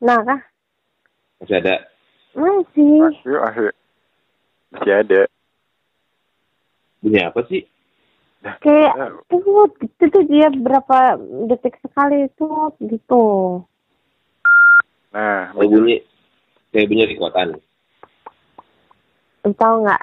Nah, 0.00 0.20
kah? 0.24 0.40
Masih 1.40 1.56
ada. 1.60 1.74
Masih. 2.32 2.92
Masih, 3.00 3.32
masih. 3.36 3.72
Masih 4.72 4.92
ada. 4.96 5.20
Bunyi 7.00 7.20
apa 7.24 7.40
sih? 7.48 7.64
Kayak 8.64 8.92
Ya, 8.96 9.06
tut, 9.28 9.72
itu 9.84 10.04
tuh 10.08 10.24
dia 10.24 10.48
berapa 10.48 11.20
detik 11.48 11.76
sekali 11.84 12.28
tut 12.40 12.72
gitu. 12.80 13.60
Nah, 15.12 15.52
Oh, 15.52 15.64
bunyi. 15.68 16.00
Kayak 16.72 16.88
bunyi. 16.88 17.04
Lu 19.44 19.52
tahu 19.56 19.74
nggak? 19.84 20.02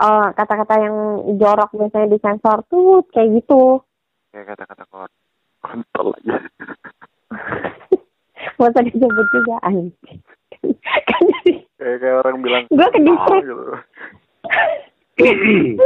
eh, 0.00 0.26
kata-kata 0.32 0.74
yang 0.80 0.96
jorok 1.36 1.70
biasanya 1.76 2.08
disensor 2.08 2.64
tuh 2.70 3.04
kayak 3.12 3.42
gitu. 3.42 3.82
kayak 4.30 4.54
kata-kata 4.54 4.84
kon 4.86 5.10
kontol 5.60 6.14
aja. 6.16 6.38
Gak 8.60 8.76
usah 8.76 8.84
disebut 8.84 9.26
juga 9.32 9.56
anjing. 9.64 10.20
kan 11.08 11.22
jadi 11.40 11.64
kayak 11.80 11.96
kayak 12.04 12.16
orang 12.20 12.36
bilang 12.44 12.68
gue 12.68 12.88
ke 12.92 13.00
distrik. 13.00 13.42
gitu. 15.16 15.80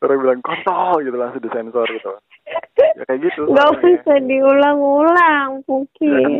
orang 0.00 0.18
bilang 0.24 0.40
kontol 0.40 1.04
gitu 1.04 1.16
langsung 1.20 1.44
disensor 1.44 1.84
gitu. 1.92 2.16
Ya 2.96 3.04
kayak 3.04 3.28
gitu. 3.28 3.44
Gak 3.52 3.76
soalnya. 3.76 4.00
usah 4.00 4.18
diulang-ulang, 4.24 5.50
Puki. 5.68 6.08
Ya, 6.08 6.32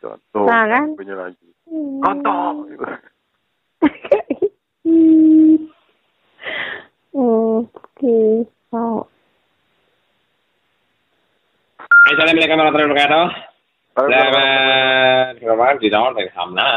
contoh. 0.00 0.46
Nah, 0.48 0.64
kan? 0.72 0.88
Bunyi 0.96 1.12
lagi. 1.12 1.48
Kontol 2.00 2.54
gitu. 2.72 2.84
Hmm, 4.88 5.68
Oke, 7.16 8.48
so. 8.72 9.04
Assalamualaikum 12.06 12.56
warahmatullahi 12.56 12.88
wabarakatuh. 12.88 13.55
Selamat 13.96 15.40
kemarin 15.40 15.80
di 15.80 15.88
tahun 15.88 16.20
yang 16.20 16.28
sama. 16.36 16.68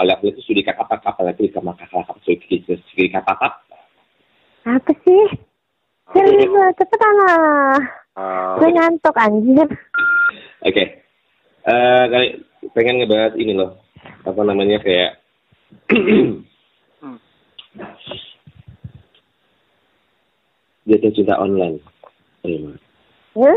Alat 0.00 0.16
itu 0.24 0.40
sudah 0.48 0.64
kata 0.72 0.80
apa 0.88 0.96
kata 0.96 1.20
lagi 1.28 1.52
sama 1.52 1.76
kakak 1.76 2.08
kakak 2.08 2.40
sudah 2.40 2.80
sudah 2.88 3.20
kata 3.20 3.32
apa. 3.36 3.48
Apa 4.64 4.92
sih? 5.04 5.28
Serius 6.16 6.48
lah, 6.48 6.72
cepetan 6.80 7.12
lah. 7.20 7.76
Ah, 8.16 8.56
Gue 8.56 8.72
ngantuk 8.72 9.12
anjir. 9.12 9.68
Oke. 10.64 11.04
Eh 11.68 12.04
kali 12.08 12.40
pengen 12.72 13.04
ngebahas 13.04 13.36
ini 13.36 13.52
loh. 13.52 13.84
Apa 14.24 14.40
namanya 14.40 14.80
kayak 14.80 15.20
jatuh 20.88 21.12
cinta 21.12 21.36
online. 21.36 21.76
Terima. 22.40 22.72
Ya? 23.36 23.52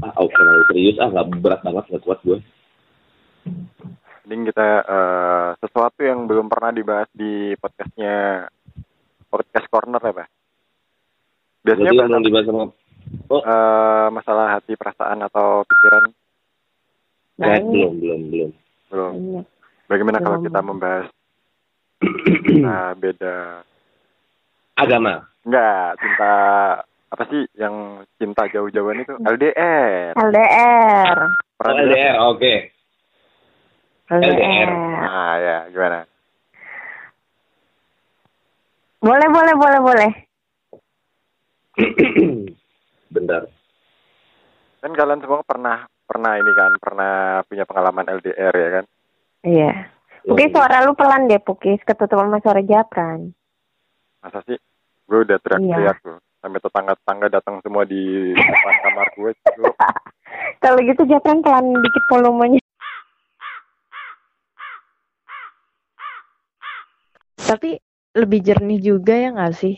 Ah, 0.00 0.12
oh, 0.16 0.28
terlalu 0.28 0.62
serius 0.68 0.96
ah 0.96 1.08
nggak 1.08 1.28
berat 1.40 1.60
banget 1.60 1.84
nggak 1.88 2.02
kuat 2.02 2.18
gue. 2.24 2.38
Mending 4.24 4.42
kita 4.48 4.68
eh, 4.82 5.48
sesuatu 5.58 6.00
yang 6.00 6.24
belum 6.24 6.46
pernah 6.48 6.70
dibahas 6.70 7.08
di 7.12 7.52
podcastnya 7.56 8.46
podcast 9.28 9.66
corner 9.68 10.00
ya 10.00 10.12
pak. 10.14 10.28
Biasanya 11.60 11.90
belum 11.92 12.08
apa? 12.10 12.24
dibahas 12.24 12.46
sama 12.48 12.64
Oh, 13.26 13.42
Eh, 13.42 14.06
masalah 14.12 14.54
hati, 14.54 14.76
perasaan 14.76 15.24
atau 15.24 15.64
pikiran 15.66 16.04
nggak, 17.36 17.48
Banyak. 17.58 17.64
belum 17.72 17.92
belum 17.96 18.20
belum. 18.30 18.50
belum. 18.88 19.12
Banyak. 19.16 19.46
Bagaimana 19.88 20.18
kalau 20.20 20.38
Belum. 20.38 20.46
kita 20.46 20.60
membahas 20.62 21.06
nah, 22.64 22.94
beda? 22.94 23.36
Agama. 24.76 25.26
Enggak, 25.42 25.88
cinta 25.98 26.32
apa 27.10 27.26
sih 27.26 27.42
yang 27.58 28.06
cinta 28.22 28.46
jauh-jauhan 28.46 29.02
itu 29.02 29.14
LDR. 29.18 30.14
LDR. 30.14 31.18
Oh, 31.58 31.66
dengar? 31.66 31.82
LDR, 31.90 32.16
oke. 32.30 32.54
LDR. 34.14 34.70
Nah, 34.70 35.34
ya 35.42 35.56
gimana? 35.74 36.00
Boleh, 39.02 39.28
boleh, 39.28 39.54
boleh, 39.58 39.80
boleh. 39.82 40.10
Bentar. 43.14 43.42
Kan 44.80 44.92
kalian 44.94 45.20
semua 45.20 45.42
pernah 45.42 45.90
pernah 46.06 46.32
ini 46.38 46.52
kan, 46.54 46.72
pernah 46.78 47.42
punya 47.46 47.66
pengalaman 47.66 48.06
LDR 48.06 48.54
ya 48.54 48.68
kan? 48.80 48.84
Iya. 49.42 49.72
Puki 50.20 50.52
suara 50.52 50.84
lu 50.84 50.94
pelan 50.94 51.26
deh, 51.26 51.42
Puki. 51.42 51.80
Ketutupan 51.82 52.28
sama 52.30 52.38
suara 52.44 52.62
Japran. 52.62 53.34
Masa 54.20 54.44
sih? 54.46 54.58
Gue 55.08 55.26
udah 55.26 55.40
teriak-teriak 55.42 55.98
tuh. 56.04 56.20
Sampai 56.40 56.60
tetangga-tetangga 56.64 57.26
datang 57.28 57.60
semua 57.60 57.84
di 57.84 58.32
depan 58.32 58.74
kamar 58.80 59.06
gue. 59.12 59.30
Kalau 60.64 60.80
gitu 60.80 61.02
Japran 61.04 61.44
pelan 61.44 61.68
dikit 61.76 62.04
volumenya. 62.08 62.60
Tapi 67.40 67.76
lebih 68.16 68.40
jernih 68.40 68.80
juga 68.80 69.14
ya 69.16 69.36
nggak 69.36 69.54
sih? 69.56 69.76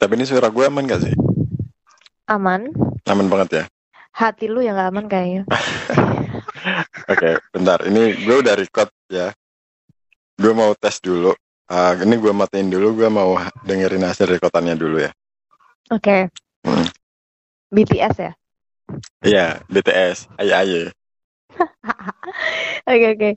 Tapi 0.00 0.12
ini 0.16 0.24
suara 0.24 0.48
gue 0.48 0.64
aman 0.64 0.88
gak 0.88 1.04
sih? 1.04 1.14
Aman. 2.28 2.72
Aman 3.04 3.28
banget 3.28 3.48
ya? 3.52 3.64
Hati 4.16 4.48
lu 4.48 4.64
yang 4.64 4.76
nggak 4.80 4.90
aman 4.92 5.06
kayaknya. 5.08 5.42
Oke, 7.12 7.36
bentar. 7.52 7.84
Ini 7.84 8.24
gue 8.24 8.36
udah 8.40 8.54
record 8.56 8.90
ya. 9.12 9.32
Gue 10.40 10.52
mau 10.56 10.72
tes 10.72 11.00
dulu. 11.04 11.36
Ah, 11.70 11.94
ini 11.94 12.18
gue 12.18 12.34
matiin 12.34 12.66
dulu. 12.66 12.98
Gue 12.98 13.06
mau 13.06 13.38
dengerin 13.62 14.02
hasil 14.02 14.26
rekotannya 14.26 14.74
dulu 14.74 15.06
ya. 15.06 15.14
Oke. 15.94 16.26
Hmm. 16.66 16.86
BTS 17.70 18.16
ya? 18.18 18.32
Iya, 19.22 19.46
BTS. 19.70 20.26
Ayo 20.42 20.54
ayo. 20.58 20.82
Oke 22.90 23.06
oke. 23.14 23.30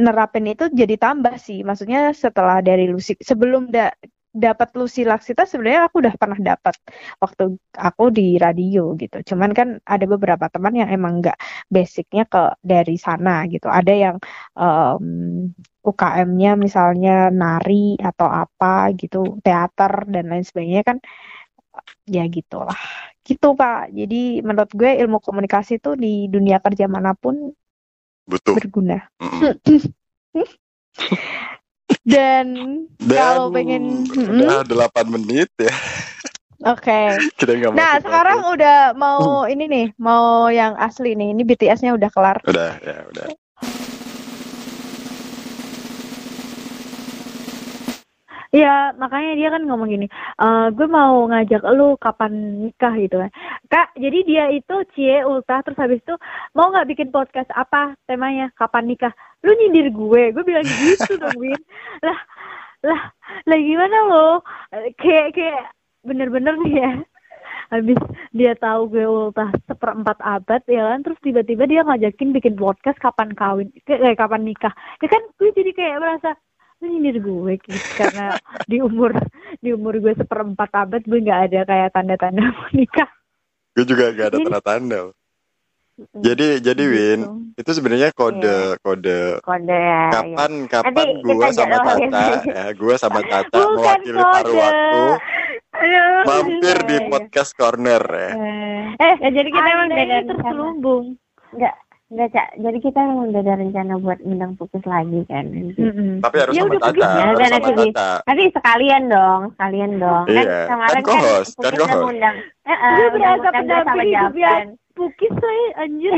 Nerapin 0.00 0.48
itu 0.48 0.64
jadi 0.72 0.96
tambah 0.96 1.36
sih. 1.36 1.60
Maksudnya 1.60 2.16
setelah 2.16 2.64
dari 2.64 2.88
Lucy 2.88 3.20
sebelum 3.20 3.68
da 3.68 3.92
dapat 4.32 4.72
Lucy 4.72 5.04
Laksita 5.04 5.44
sebenarnya 5.44 5.92
aku 5.92 6.00
udah 6.00 6.16
pernah 6.16 6.40
dapat 6.40 6.72
waktu 7.20 7.60
aku 7.76 8.08
di 8.08 8.40
radio 8.40 8.96
gitu. 8.96 9.20
Cuman 9.28 9.52
kan 9.52 9.76
ada 9.84 10.04
beberapa 10.08 10.48
teman 10.48 10.72
yang 10.72 10.88
emang 10.88 11.20
nggak 11.20 11.36
basicnya 11.68 12.24
ke 12.24 12.56
dari 12.64 12.96
sana 12.96 13.44
gitu. 13.52 13.68
Ada 13.68 13.92
yang 13.92 14.16
em, 14.56 15.52
UKM-nya 15.84 16.56
misalnya 16.56 17.28
nari 17.28 18.00
atau 18.00 18.26
apa 18.26 18.88
gitu, 18.96 19.36
teater 19.44 20.08
dan 20.08 20.32
lain 20.32 20.44
sebagainya 20.48 20.82
kan 20.88 20.98
ya 22.08 22.24
gitulah. 22.32 22.80
Gitu 23.20 23.52
Pak. 23.52 23.92
Jadi 23.92 24.40
menurut 24.40 24.72
gue 24.72 24.96
ilmu 24.96 25.20
komunikasi 25.20 25.76
itu 25.76 25.92
di 25.94 26.32
dunia 26.32 26.56
kerja 26.64 26.88
mana 26.88 27.12
pun 27.12 27.52
Butuh. 28.24 28.56
berguna. 28.56 29.12
Dan 32.02 32.46
Dan 32.98 33.18
kalau 33.18 33.54
pengen 33.54 34.02
udah 34.10 34.66
8 34.66 35.06
menit 35.06 35.48
ya. 35.58 35.70
Oke. 36.66 37.18
Nggak 37.38 37.74
Nah, 37.74 37.92
sekarang 37.98 38.40
udah 38.54 38.94
mau 38.94 39.46
ini 39.46 39.66
nih, 39.66 39.86
mau 39.98 40.46
yang 40.50 40.78
asli 40.78 41.14
nih. 41.18 41.34
Ini 41.34 41.42
BTS-nya 41.42 41.94
udah 41.94 42.10
kelar. 42.10 42.38
udah 42.46 42.78
ya 42.82 42.96
udah. 43.10 43.26
Iya, 48.52 48.92
makanya 49.00 49.32
dia 49.32 49.48
kan 49.48 49.64
ngomong 49.64 49.88
gini, 49.88 50.06
"Eh, 50.36 50.66
gue 50.76 50.84
mau 50.84 51.24
ngajak 51.24 51.64
lu 51.72 51.96
kapan 51.96 52.32
nikah 52.68 52.92
gitu 53.00 53.16
kan. 53.16 53.30
Kak, 53.72 53.88
jadi 53.96 54.18
dia 54.28 54.44
itu 54.52 54.74
cie 54.92 55.24
ultah 55.24 55.64
terus 55.64 55.80
habis 55.80 56.04
itu 56.04 56.12
mau 56.52 56.68
nggak 56.68 56.84
bikin 56.92 57.08
podcast 57.08 57.48
apa 57.56 57.96
temanya 58.04 58.52
kapan 58.60 58.84
nikah? 58.92 59.12
Lu 59.40 59.56
nyindir 59.56 59.88
gue, 59.88 60.22
gue 60.36 60.44
bilang 60.44 60.68
gitu 60.68 61.16
dong 61.16 61.32
Win. 61.40 61.56
Lah, 62.04 62.18
lah, 62.84 63.02
lah 63.48 63.58
gimana 63.62 63.96
lo? 64.10 64.44
Eh, 64.74 64.92
Kayak 65.00 65.32
kayak 65.32 65.62
bener-bener 66.04 66.52
nih 66.68 66.74
ya. 66.84 66.92
Habis 67.72 67.96
dia 68.36 68.52
tahu 68.60 68.92
gue 68.92 69.04
ultah 69.08 69.48
seperempat 69.64 70.20
abad 70.20 70.60
ya 70.68 70.92
kan, 70.92 71.00
terus 71.00 71.16
tiba-tiba 71.24 71.64
dia 71.64 71.80
ngajakin 71.88 72.36
bikin 72.36 72.52
podcast 72.60 73.00
kapan 73.00 73.32
kawin, 73.32 73.72
kayak 73.88 74.20
kapan 74.20 74.44
nikah. 74.44 74.76
Ya 75.00 75.08
kan 75.08 75.24
gue 75.40 75.48
jadi 75.56 75.72
kayak 75.72 75.96
merasa 76.04 76.36
nyindir 76.84 77.16
gue 77.18 77.52
gitu 77.58 77.78
karena 77.94 78.34
di 78.64 78.78
umur 78.78 79.10
di 79.58 79.70
umur 79.70 79.94
gue 79.96 80.14
seperempat 80.14 80.70
abad 80.72 81.02
gue 81.02 81.18
nggak 81.20 81.40
ada 81.46 81.60
kayak 81.62 81.88
tanda-tanda 81.90 82.42
mau 82.48 82.68
nikah 82.70 83.10
Gue 83.72 83.84
juga 83.84 84.12
gak 84.12 84.28
ada 84.28 84.38
tanda-tanda. 84.38 85.00
Jadi 86.14 86.60
jadi 86.60 86.84
Win, 86.84 87.20
Gitu. 87.52 87.62
itu 87.62 87.70
sebenarnya 87.72 88.08
kode 88.10 88.76
kode 88.78 89.40
Kode 89.40 89.70
ya. 89.70 90.08
kapan 90.10 90.52
kapan 90.66 91.06
Nanti 91.14 91.20
gue 91.22 91.48
sama 91.52 91.76
lagi. 91.78 92.48
ya 92.48 92.64
gue 92.72 92.94
sama 92.96 93.20
Caca 93.22 93.52
Bukan 93.54 93.68
mewakili 93.74 94.20
paruh 94.20 94.54
waktu 94.54 95.02
Aduh. 95.72 96.22
mampir 96.22 96.76
di 96.82 96.96
podcast 97.08 97.52
corner 97.52 98.02
ya. 98.04 98.30
Eh, 98.30 98.82
Eh, 98.98 99.14
ya 99.20 99.28
jadi 99.32 99.48
kita 99.48 99.60
Anda 99.62 99.72
emang 99.74 99.88
beda 99.90 100.16
terselubung 100.26 101.04
Enggak. 101.50 101.74
Enggak, 102.12 102.28
Cak. 102.28 102.48
Jadi 102.60 102.78
kita 102.84 102.98
emang 103.00 103.32
udah 103.32 103.40
ada 103.40 103.54
rencana 103.56 103.96
buat 103.96 104.20
ngundang 104.20 104.52
Pukis 104.60 104.84
lagi 104.84 105.24
kan. 105.24 105.48
Mm-mm. 105.48 106.20
Tapi 106.20 106.36
harus 106.36 106.52
Ya 106.52 106.60
sama 106.60 106.76
pergi. 106.76 107.00
Ya 107.00 107.08
harus 107.08 107.32
udah, 107.32 107.48
sama 107.48 107.56
nanti 107.56 107.72
Caca. 107.72 108.08
Nanti 108.28 108.44
sekalian 108.52 109.02
dong, 109.08 109.40
sekalian 109.56 109.92
dong. 109.96 110.24
Iya, 110.28 110.44
Kan 110.44 110.68
kemarin 110.68 110.92
kan 110.92 111.02
co-host, 111.08 111.52
kan 111.56 111.72
udah 111.72 111.78
co-host. 111.80 112.02
ngundang. 112.04 112.36
Eh, 112.62 112.76
Gue 112.76 112.92
udah 112.92 113.08
berasa 113.08 113.32
ngundang 113.32 113.40
dia 113.40 113.56
sama 113.56 113.56
pendamping 113.56 114.10
hidup 114.12 114.34
ya. 114.36 114.52
Japan. 114.52 114.66
Pukis 114.92 115.32
saya 115.32 115.64
anjir. 115.80 116.14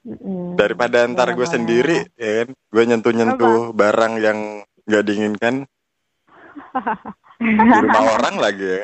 Mm-mm. 0.00 0.46
Daripada 0.56 0.96
ntar 1.06 1.28
gue 1.30 1.46
sendiri, 1.46 1.98
ya 2.16 2.30
kan? 2.40 2.48
Gue 2.72 2.82
nyentuh-nyentuh 2.82 3.58
barang 3.70 4.12
yang 4.18 4.38
nggak 4.88 5.04
diinginkan 5.04 5.54
di 7.38 7.54
rumah 7.76 8.04
orang 8.16 8.40
lagi 8.40 8.64
ya. 8.64 8.82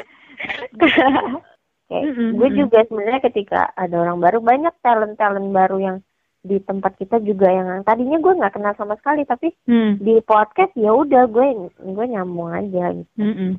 Kayak 1.87 2.05
Mm-mm, 2.05 2.29
gue 2.35 2.45
mm-mm. 2.45 2.61
juga 2.61 2.79
sebenarnya 2.85 3.23
ketika 3.25 3.61
ada 3.73 3.95
orang 3.97 4.19
baru 4.19 4.39
banyak 4.39 4.75
talent 4.81 5.17
talent 5.17 5.49
baru 5.49 5.79
yang 5.79 5.97
di 6.47 6.57
tempat 6.59 6.95
kita 6.95 7.19
juga 7.21 7.47
yang 7.47 7.83
tadinya 7.83 8.17
gue 8.17 8.33
nggak 8.33 8.55
kenal 8.55 8.73
sama 8.73 8.95
sekali 8.95 9.23
tapi 9.23 9.51
Hmm. 9.65 9.99
di 9.99 10.23
podcast 10.23 10.71
ya 10.73 10.91
udah 10.91 11.27
gue 11.27 11.47
gue 11.77 12.07
nyambung 12.07 12.49
aja 12.49 12.95
gitu. 12.95 13.11
Mm-mm. 13.17 13.59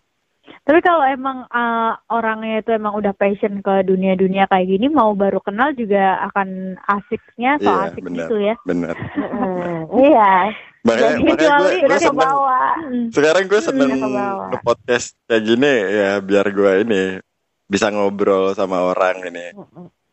Tapi 0.63 0.80
kalau 0.80 1.04
emang 1.04 1.44
uh, 1.45 1.92
orangnya 2.07 2.63
itu 2.63 2.72
emang 2.72 2.95
udah 2.95 3.12
passion 3.12 3.60
ke 3.60 3.84
dunia-dunia 3.84 4.48
kayak 4.48 4.63
gini, 4.66 4.88
mau 4.88 5.12
baru 5.12 5.38
kenal 5.38 5.75
juga 5.75 6.24
akan 6.24 6.80
asiknya, 6.81 7.60
so 7.60 7.68
Iya, 7.68 7.84
asik 7.86 8.01
benar. 8.01 8.16
gitu 8.24 8.36
ya. 8.42 8.56
Bener. 8.63 8.95
Mm-mm. 9.13 9.75
iya 10.01 10.31
Makanya, 10.81 11.12
Jadi 11.12 11.24
makanya 11.25 11.51
gue, 11.51 11.68
gue 11.68 11.83
udah 11.83 11.92
ke 11.92 12.00
seneng. 12.01 12.24
bawah 12.24 12.72
Mm. 12.80 13.07
Sekarang 13.12 13.44
gue 13.44 13.62
seneng 13.62 13.90
ke 13.92 14.07
bawah. 14.07 14.48
nge-podcast 14.48 15.07
kayak 15.28 15.44
gini 15.44 15.74
ya 15.94 16.12
biar 16.22 16.45
gue 16.48 16.72
ini 16.81 17.04
bisa 17.68 17.92
ngobrol 17.92 18.56
sama 18.56 18.88
orang 18.88 19.28
ini. 19.28 19.45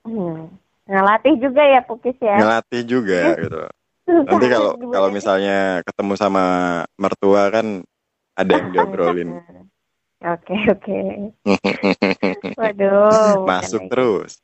Hmm. 0.03 0.51
Ngelatih 0.85 1.35
juga 1.41 1.63
ya 1.65 1.81
Pukis 1.85 2.17
ya 2.21 2.37
Ngelatih 2.41 2.83
juga 2.85 3.21
gitu. 3.43 3.61
Nanti 4.05 4.47
kalau 4.53 4.77
kalau 4.93 5.09
misalnya 5.09 5.81
ketemu 5.81 6.13
sama 6.21 6.45
mertua 7.01 7.49
kan 7.49 7.81
ada 8.37 8.53
yang 8.53 8.69
diobrolin. 8.75 9.41
oke 10.25 10.57
oke 10.73 10.99
waduh 12.61 13.45
Masuk 13.45 13.89
terus. 13.89 14.41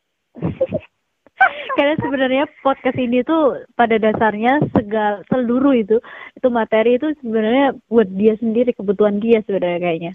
Karena 1.73 1.97
sebenarnya 1.97 2.45
podcast 2.61 3.01
ini 3.01 3.25
tuh 3.25 3.65
pada 3.73 3.97
dasarnya 3.97 4.61
segal 4.77 5.25
seluruh 5.33 5.73
itu 5.73 5.97
itu 6.37 6.49
materi 6.53 7.01
itu 7.01 7.17
sebenarnya 7.25 7.73
buat 7.89 8.05
dia 8.13 8.37
sendiri 8.37 8.77
kebutuhan 8.77 9.17
dia 9.25 9.41
sebenarnya 9.49 9.81
kayaknya. 9.81 10.13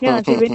Nggak 0.00 0.24
sih, 0.24 0.36
Bin? 0.40 0.52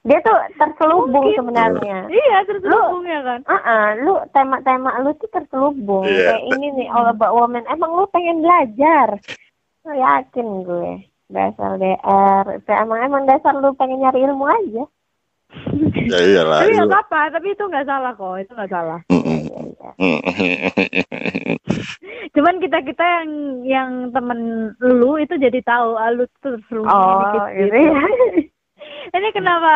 Dia 0.00 0.16
tuh 0.20 0.32
terselubung 0.56 1.12
Mungkin. 1.28 1.36
sebenarnya 1.36 2.08
Iya 2.08 2.36
terselubung 2.42 3.04
ya 3.04 3.20
kan. 3.20 3.40
Ah, 3.44 3.92
lu 3.94 4.16
tema-tema 4.30 4.96
lu 4.98 5.12
tuh 5.14 5.28
terselubung 5.28 6.02
Iya. 6.02 6.34
kayak 6.34 6.44
ini 6.50 6.66
nih 6.74 6.88
all 6.88 7.04
about 7.06 7.32
women. 7.32 7.64
Emang 7.66 7.92
lu 7.92 8.08
pengen 8.08 8.40
belajar? 8.40 9.20
Lu 9.82 9.92
yakin 9.92 10.46
gue. 10.62 10.92
Dasar 11.28 11.76
DR. 11.76 12.44
Itu 12.56 12.70
emang 12.70 12.98
emang 13.02 13.22
dasar 13.24 13.52
lu 13.54 13.70
pengen 13.72 14.00
nyari 14.00 14.24
ilmu 14.24 14.44
aja. 14.44 14.84
ya 16.06 16.18
iyalah. 16.18 16.62
Tapi 16.62 16.70
lu. 16.70 16.76
nggak 16.78 16.90
apa-apa, 16.90 17.20
tapi 17.34 17.46
itu 17.50 17.62
nggak 17.62 17.84
salah 17.84 18.12
kok, 18.14 18.34
itu 18.38 18.52
nggak 18.52 18.70
salah. 18.70 19.00
Iya, 19.06 19.60
iya. 19.68 19.90
Cuman 22.30 22.56
kita 22.56 22.78
kita 22.80 23.02
yang 23.04 23.30
yang 23.66 23.90
temen 24.10 24.38
lu 24.78 25.18
itu 25.18 25.34
jadi 25.34 25.58
tahu, 25.60 25.88
ah, 25.94 26.08
lu 26.08 26.24
tuh 26.38 26.56
terselubung 26.56 26.88
Oh, 26.88 27.20
dikit 27.20 27.42
gitu 27.50 27.76
gitu. 27.76 28.49
Ya. 29.00 29.16
Ini 29.16 29.28
kenapa 29.32 29.74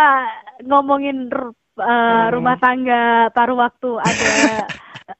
ngomongin 0.62 1.32
uh, 1.81 2.26
rumah 2.31 2.56
tangga 2.61 3.32
paruh 3.32 3.59
waktu 3.59 3.91
ada 4.00 4.32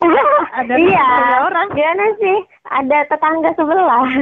ada 0.61 0.75
iya. 0.77 1.09
orang? 1.45 1.73
Gimana 1.73 2.05
sih? 2.21 2.39
Ada 2.69 2.99
tetangga 3.09 3.51
sebelah. 3.57 4.05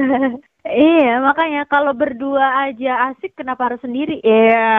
Iya, 0.62 1.19
makanya 1.19 1.67
kalau 1.67 1.90
berdua 1.90 2.70
aja 2.70 3.11
asik, 3.11 3.34
kenapa 3.34 3.67
harus 3.67 3.82
sendiri? 3.82 4.23
Iya. 4.23 4.70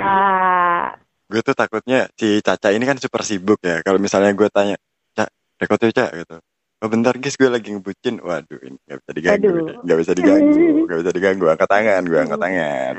ah, 0.00 0.96
gue 1.28 1.44
tuh 1.44 1.52
takutnya 1.52 2.08
si 2.16 2.40
Caca 2.40 2.72
ini 2.72 2.88
kan 2.88 2.96
super 2.96 3.20
sibuk 3.20 3.60
ya. 3.60 3.84
Kalau 3.84 4.00
misalnya 4.00 4.32
gue 4.32 4.48
tanya, 4.48 4.80
Cak, 5.12 5.28
rekod 5.60 5.76
tuh 5.76 5.92
Cak 5.92 6.10
gitu. 6.24 6.40
Oh 6.80 6.88
bentar 6.88 7.12
guys, 7.20 7.36
gue 7.36 7.52
lagi 7.52 7.68
ngebucin. 7.68 8.16
Waduh, 8.20 8.60
ini 8.64 8.80
gak 8.88 9.00
bisa 9.04 9.12
diganggu. 9.12 9.48
Aduh. 9.48 9.80
Gak 9.84 9.98
bisa 10.00 10.12
diganggu. 10.16 10.52
Gak 10.88 10.98
bisa 11.04 11.12
diganggu. 11.12 11.44
Angkat 11.52 11.68
tangan, 11.68 12.02
gue 12.08 12.18
angkat 12.20 12.40
tangan. 12.44 12.94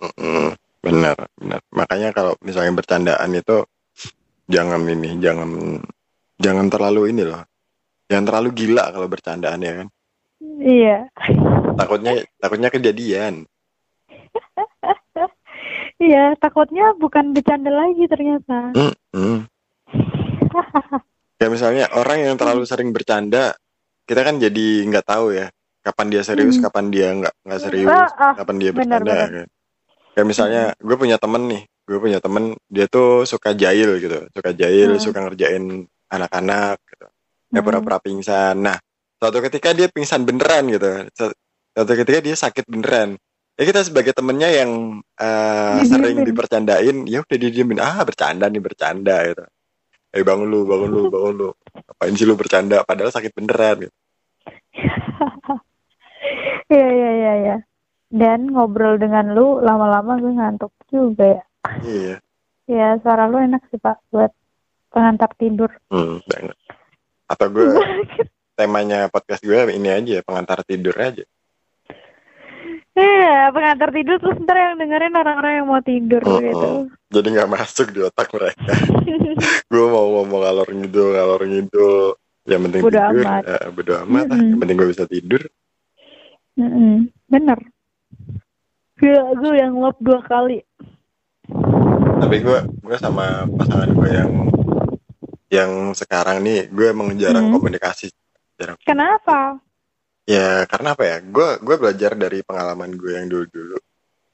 Mm-mm, 0.00 0.54
bener, 0.80 1.16
bener. 1.38 1.60
Makanya 1.70 2.10
kalau 2.10 2.34
misalnya 2.42 2.72
bercandaan 2.74 3.30
itu 3.32 3.62
jangan 4.46 4.82
ini, 4.84 5.16
jangan 5.18 5.80
jangan 6.38 6.66
terlalu 6.68 7.14
ini 7.14 7.22
loh. 7.24 7.42
Jangan 8.10 8.24
terlalu 8.28 8.48
gila 8.52 8.84
kalau 8.92 9.08
bercandaan 9.08 9.60
ya 9.64 9.72
kan. 9.80 9.88
Iya. 10.60 10.96
Takutnya 11.74 12.12
takutnya 12.36 12.68
kejadian. 12.68 13.48
Iya, 15.94 16.34
takutnya 16.36 16.92
bukan 16.98 17.32
bercanda 17.32 17.70
lagi 17.70 18.04
ternyata. 18.10 18.74
Mm-mm. 18.76 19.46
Kayak 21.38 21.52
misalnya 21.54 21.84
orang 21.94 22.18
yang 22.28 22.36
terlalu 22.36 22.66
sering 22.66 22.90
bercanda, 22.90 23.54
kita 24.04 24.20
kan 24.20 24.36
jadi 24.36 24.84
nggak 24.90 25.06
tahu 25.06 25.32
ya 25.32 25.48
kapan 25.80 26.06
dia 26.12 26.22
serius, 26.26 26.56
Hmm. 26.58 26.64
kapan 26.68 26.84
dia 26.92 27.08
nggak 27.14 27.34
nggak 27.46 27.60
serius, 27.62 28.10
Ah, 28.16 28.32
ah, 28.32 28.34
kapan 28.36 28.56
dia 28.60 28.70
benar, 28.72 29.00
bercanda. 29.00 29.12
benar. 29.12 29.28
kan. 29.30 29.48
Kayak 30.14 30.26
misalnya 30.30 30.62
gue 30.78 30.94
punya 30.94 31.18
temen 31.18 31.42
nih, 31.50 31.62
gue 31.66 31.98
punya 31.98 32.18
temen 32.22 32.54
dia 32.70 32.86
tuh 32.86 33.26
suka 33.26 33.50
jahil 33.50 33.98
gitu, 33.98 34.30
suka 34.30 34.54
jahil, 34.54 34.94
Hmm. 34.94 35.02
suka 35.02 35.18
ngerjain 35.26 35.64
anak-anak, 36.06 36.78
gitu. 36.86 37.06
ya 37.50 37.62
Hmm. 37.62 37.66
pura-pura 37.66 37.98
pingsan. 37.98 38.62
Nah, 38.62 38.78
suatu 39.18 39.38
ketika 39.42 39.70
dia 39.70 39.86
pingsan 39.86 40.22
beneran 40.22 40.70
gitu, 40.70 41.06
Su- 41.14 41.34
suatu 41.70 41.92
ketika 41.98 42.18
dia 42.22 42.34
sakit 42.34 42.66
beneran. 42.66 43.14
Ya 43.54 43.62
kita 43.62 43.86
sebagai 43.86 44.10
temennya 44.10 44.50
yang 44.50 44.98
eh, 45.18 45.78
sering 45.90 46.22
dipercandain, 46.22 47.06
ya 47.06 47.22
udah 47.22 47.38
didiemin, 47.38 47.78
ah 47.78 48.02
bercanda 48.02 48.50
nih 48.50 48.58
bercanda 48.58 49.22
gitu. 49.26 49.44
Eh 50.14 50.22
bangun 50.22 50.46
lu, 50.46 50.62
bangun 50.62 50.90
lu, 50.90 51.02
bangun 51.10 51.34
lu. 51.34 51.48
Ngapain 51.74 52.14
sih 52.14 52.26
lu 52.26 52.34
bercanda? 52.34 52.86
Padahal 52.86 53.10
sakit 53.10 53.34
beneran. 53.34 53.86
Gitu. 53.86 53.94
Iya, 56.64 56.88
iya, 56.88 57.10
iya, 57.12 57.32
iya. 57.44 57.56
Dan 58.14 58.54
ngobrol 58.54 58.94
dengan 58.94 59.34
lu 59.34 59.58
lama-lama 59.58 60.14
gue 60.16 60.30
ngantuk 60.30 60.70
juga 60.86 61.26
ya. 61.34 61.44
Iya, 61.82 62.16
Ya, 62.64 62.96
suara 62.96 63.26
lu 63.26 63.36
enak 63.36 63.66
sih, 63.68 63.76
Pak, 63.76 64.08
buat 64.08 64.30
pengantar 64.88 65.34
tidur. 65.34 65.68
hmm, 65.90 66.22
banget. 66.24 66.56
Atau 67.26 67.50
gue 67.50 67.66
temanya 68.58 69.10
podcast 69.10 69.42
gue 69.42 69.58
ini 69.68 69.90
aja, 69.90 70.22
pengantar 70.22 70.62
tidur 70.62 70.94
aja. 70.94 71.26
Iya, 72.94 73.50
pengantar 73.50 73.90
tidur 73.90 74.16
terus 74.16 74.38
ntar 74.40 74.54
yang 74.54 74.78
dengerin 74.78 75.12
orang-orang 75.12 75.52
yang 75.58 75.66
mau 75.66 75.82
tidur 75.82 76.22
Mm-mm. 76.22 76.40
gitu. 76.40 76.68
Jadi 77.10 77.26
nggak 77.34 77.50
masuk 77.50 77.86
di 77.90 78.00
otak 78.00 78.30
mereka. 78.30 78.70
gue 79.74 79.86
mau 79.90 80.06
ngomong 80.14 80.40
ngalor 80.40 80.68
ngidul, 80.70 81.08
ngalor 81.10 81.42
ngidul. 81.42 82.14
Yang 82.46 82.60
penting 82.62 82.80
Bodo 82.80 82.94
tidur, 82.94 83.24
amat. 83.26 83.42
ya, 83.42 83.58
bodo 83.68 83.92
amat. 84.06 84.24
lah. 84.24 84.36
Mm-mm. 84.38 84.46
Yang 84.46 84.60
penting 84.62 84.76
gue 84.78 84.88
bisa 84.88 85.04
tidur. 85.04 85.42
Mm-mm, 86.54 86.94
Bener. 87.26 87.58
Gila, 88.94 89.22
gue 89.36 89.52
yang 89.58 89.72
nguap 89.74 89.98
dua 89.98 90.20
kali. 90.22 90.62
Tapi 92.14 92.36
gue 92.40 92.58
gue 92.80 92.96
sama 92.96 93.44
pasangan 93.52 93.90
gue 93.90 94.08
yang 94.08 94.30
yang 95.50 95.70
sekarang 95.92 96.40
nih, 96.42 96.70
gue 96.70 96.86
emang 96.90 97.12
jarang 97.18 97.50
Hmm. 97.50 97.54
komunikasi. 97.58 98.10
Jarang. 98.54 98.78
Kenapa? 98.86 99.58
Ya 100.24 100.64
karena 100.64 100.94
apa 100.96 101.04
ya? 101.04 101.16
Gue 101.20 101.58
gue 101.60 101.76
belajar 101.76 102.16
dari 102.16 102.40
pengalaman 102.40 102.94
gue 102.96 103.12
yang 103.12 103.26
dulu-dulu. 103.28 103.76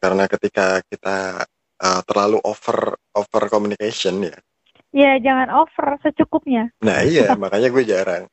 Karena 0.01 0.25
ketika 0.31 0.81
kita 0.87 1.45
uh, 1.81 2.01
terlalu 2.07 2.39
over 2.45 2.95
over 3.17 3.43
communication 3.51 4.23
ya. 4.23 4.37
Ya, 4.91 5.13
jangan 5.23 5.51
over 5.55 5.99
secukupnya. 6.03 6.71
Nah 6.85 7.03
iya 7.03 7.33
makanya 7.43 7.73
gue 7.73 7.85
jarang. 7.85 8.25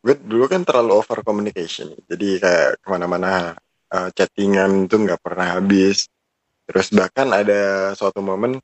Gue 0.00 0.16
dulu 0.20 0.48
kan 0.48 0.64
terlalu 0.64 0.96
over 0.96 1.20
communication. 1.20 1.92
Jadi 2.08 2.40
kayak 2.40 2.80
ke 2.80 2.88
mana-mana 2.88 3.52
uh, 3.94 4.10
chattingan 4.10 4.90
tuh 4.90 5.06
nggak 5.06 5.22
pernah 5.22 5.54
habis. 5.54 6.10
Terus 6.66 6.90
bahkan 6.90 7.30
ada 7.30 7.92
suatu 7.94 8.18
momen 8.18 8.58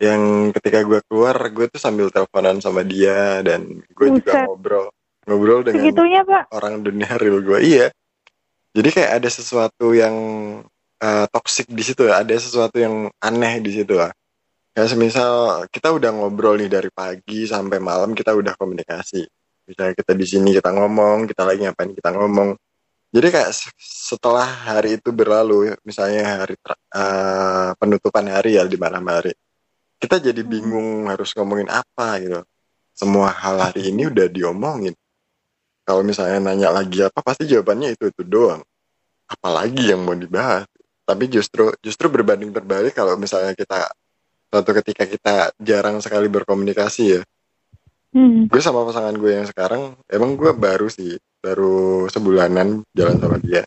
yang 0.00 0.48
ketika 0.56 0.80
gue 0.80 1.00
keluar 1.04 1.36
gue 1.52 1.68
tuh 1.68 1.76
sambil 1.76 2.08
teleponan 2.08 2.56
sama 2.64 2.80
dia 2.80 3.44
dan 3.44 3.84
gue 3.84 4.06
juga 4.16 4.48
ngobrol 4.48 4.88
ngobrol 5.28 5.60
dengan 5.60 5.84
Segitunya, 5.84 6.20
Pak. 6.24 6.48
orang 6.56 6.80
dunia 6.80 7.10
real 7.20 7.44
gue 7.44 7.60
iya. 7.60 7.86
Jadi 8.70 8.88
kayak 8.96 9.20
ada 9.20 9.28
sesuatu 9.28 9.92
yang 9.92 10.14
uh, 11.04 11.26
toxic 11.28 11.68
di 11.68 11.84
situ 11.84 12.08
ada 12.08 12.32
sesuatu 12.32 12.80
yang 12.80 13.12
aneh 13.20 13.60
di 13.60 13.76
situ 13.76 13.98
lah 13.98 14.08
kayak 14.70 14.88
semisal 14.96 15.66
kita 15.68 15.90
udah 15.90 16.14
ngobrol 16.14 16.54
nih 16.56 16.70
dari 16.70 16.88
pagi 16.88 17.44
sampai 17.44 17.82
malam 17.82 18.14
kita 18.16 18.32
udah 18.32 18.54
komunikasi. 18.56 19.26
Misalnya 19.68 19.94
kita 19.94 20.12
di 20.16 20.26
sini 20.26 20.50
kita 20.56 20.70
ngomong 20.72 21.28
kita 21.28 21.42
lagi 21.44 21.66
ngapain 21.66 21.92
kita 21.92 22.10
ngomong 22.14 22.56
jadi 23.10 23.26
kayak 23.30 23.50
se- 23.54 23.74
setelah 23.78 24.46
hari 24.46 24.98
itu 24.98 25.10
berlalu 25.10 25.74
misalnya 25.82 26.42
hari 26.42 26.54
eh, 26.94 27.70
penutupan 27.78 28.26
hari 28.30 28.58
ya 28.58 28.64
di 28.66 28.78
malam 28.78 29.02
hari 29.06 29.34
kita 30.00 30.16
jadi 30.16 30.40
Hmm. 30.40 30.48
bingung 30.50 30.88
harus 31.12 31.36
ngomongin 31.36 31.68
apa 31.68 32.16
gitu. 32.24 32.40
Semua 32.96 33.28
hal 33.28 33.60
hari 33.60 33.92
ini 33.92 34.08
udah 34.08 34.26
diomongin. 34.32 34.96
Kalau 35.84 36.00
misalnya 36.00 36.40
nanya 36.40 36.72
lagi 36.72 37.04
apa 37.04 37.20
pasti 37.20 37.44
jawabannya 37.44 37.92
itu 37.92 38.08
itu 38.08 38.22
doang. 38.24 38.64
Apalagi 39.28 39.92
yang 39.92 40.00
mau 40.00 40.16
dibahas. 40.16 40.64
Tapi 41.04 41.28
justru 41.28 41.68
justru 41.84 42.08
berbanding 42.08 42.48
terbalik 42.48 42.96
kalau 42.96 43.20
misalnya 43.20 43.52
kita 43.52 43.92
suatu 44.50 44.70
ketika 44.82 45.04
kita 45.04 45.34
jarang 45.60 46.00
sekali 46.00 46.26
berkomunikasi 46.32 47.20
ya 47.20 47.22
Hmm. 48.10 48.50
gue 48.50 48.58
sama 48.58 48.82
pasangan 48.82 49.14
gue 49.14 49.38
yang 49.38 49.46
sekarang 49.46 49.94
emang 50.10 50.34
gue 50.34 50.50
baru 50.50 50.90
sih 50.90 51.14
baru 51.38 52.10
sebulanan 52.10 52.82
jalan 52.90 53.16
sama 53.22 53.38
dia. 53.38 53.62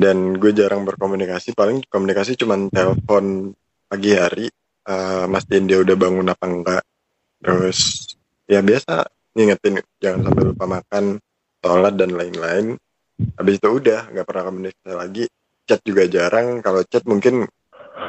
Dan 0.00 0.40
gue 0.40 0.50
jarang 0.56 0.88
berkomunikasi 0.88 1.52
paling 1.52 1.84
komunikasi 1.92 2.40
cuman 2.40 2.72
telepon 2.72 3.52
pagi 3.84 4.16
hari 4.16 4.48
eh, 4.88 5.24
mastiin 5.28 5.68
dia 5.68 5.84
udah 5.84 5.96
bangun 5.96 6.32
apa 6.32 6.44
enggak. 6.48 6.82
Terus 7.44 7.78
ya 8.48 8.64
biasa 8.64 9.04
ngingetin 9.36 9.84
jangan 10.00 10.32
sampai 10.32 10.42
lupa 10.48 10.64
makan 10.64 11.04
sholat 11.60 11.94
dan 12.00 12.10
lain-lain. 12.16 12.80
Habis 13.36 13.60
itu 13.60 13.68
udah 13.68 14.08
nggak 14.08 14.24
pernah 14.24 14.44
komunikasi 14.48 14.92
lagi. 14.96 15.24
Chat 15.68 15.84
juga 15.84 16.08
jarang 16.08 16.64
kalau 16.64 16.80
chat 16.88 17.04
mungkin 17.04 17.44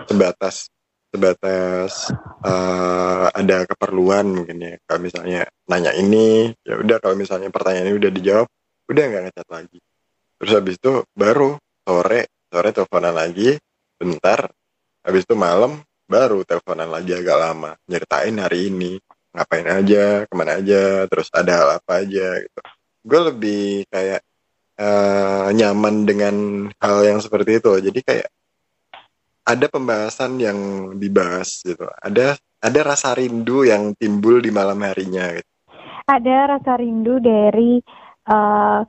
sebatas 0.08 0.72
sebatas 1.12 2.10
eh, 2.42 3.26
ada 3.36 3.68
keperluan 3.68 4.26
mungkin 4.32 4.58
ya. 4.64 4.76
Kalau 4.88 5.00
misalnya 5.04 5.42
nanya 5.68 5.92
ini 5.94 6.56
ya 6.64 6.80
udah 6.80 6.98
kalau 7.04 7.20
misalnya 7.20 7.52
pertanyaan 7.52 7.92
ini 7.92 7.98
udah 8.00 8.12
dijawab 8.16 8.48
udah 8.88 9.04
nggak 9.04 9.24
ngechat 9.30 9.48
lagi. 9.52 9.80
Terus 10.40 10.52
habis 10.56 10.76
itu 10.80 11.04
baru 11.14 11.60
sore 11.84 12.32
sore 12.48 12.70
teleponan 12.72 13.14
lagi 13.14 13.60
bentar 14.00 14.50
habis 15.06 15.28
itu 15.28 15.36
malam 15.38 15.84
baru 16.08 16.48
teleponan 16.48 16.90
lagi 16.90 17.12
agak 17.14 17.38
lama. 17.38 17.72
Nyeritain 17.86 18.36
hari 18.40 18.72
ini 18.72 18.98
ngapain 19.32 19.68
aja 19.68 20.28
ke 20.28 20.34
mana 20.36 20.60
aja 20.60 21.08
terus 21.08 21.32
ada 21.32 21.52
hal 21.56 21.70
apa 21.80 22.04
aja 22.04 22.40
gitu. 22.40 22.60
Gue 23.04 23.20
lebih 23.32 23.64
kayak 23.92 24.22
eh, 24.80 25.48
nyaman 25.56 25.96
dengan 26.08 26.36
hal 26.80 26.98
yang 27.04 27.20
seperti 27.20 27.60
itu. 27.60 27.72
Jadi 27.80 28.00
kayak 28.04 28.28
ada 29.52 29.66
pembahasan 29.68 30.40
yang 30.40 30.58
dibahas 30.96 31.60
gitu 31.68 31.84
ada 32.00 32.40
ada 32.62 32.80
rasa 32.86 33.18
rindu 33.18 33.66
yang 33.66 33.98
timbul 33.98 34.38
di 34.38 34.54
malam 34.54 34.78
harinya 34.86 35.34
gitu. 35.34 35.50
Ada 36.06 36.58
rasa 36.58 36.78
rindu 36.78 37.18
dari 37.18 37.82
eh, 38.30 38.80